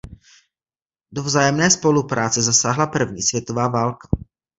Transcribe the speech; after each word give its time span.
Do 1.11 1.23
vzájemné 1.23 1.71
spolupráce 1.71 2.41
zasáhla 2.41 2.87
první 2.87 3.21
světová 3.23 3.67
válka. 3.67 4.07